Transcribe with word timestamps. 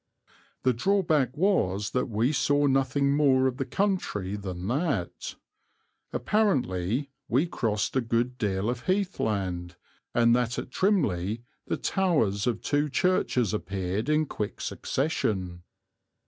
The 0.63 0.73
drawback 0.73 1.37
was 1.37 1.91
that 1.91 2.07
we 2.07 2.31
saw 2.33 2.65
nothing 2.65 3.15
more 3.15 3.45
of 3.45 3.57
the 3.57 3.65
country 3.65 4.35
than 4.35 4.67
that, 4.67 5.35
apparently, 6.11 7.11
we 7.27 7.45
crossed 7.45 7.95
a 7.95 8.01
good 8.01 8.39
deal 8.39 8.67
of 8.67 8.87
heathland, 8.87 9.75
and 10.15 10.35
that 10.35 10.57
at 10.57 10.71
Trimley 10.71 11.43
the 11.67 11.77
towers 11.77 12.47
of 12.47 12.63
two 12.63 12.89
churches 12.89 13.53
appeared 13.53 14.09
in 14.09 14.25
quick 14.25 14.59
succession. 14.59 15.61